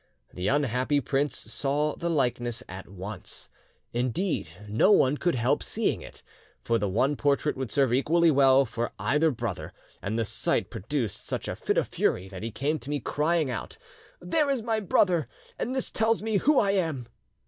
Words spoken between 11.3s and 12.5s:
a fit of fury that he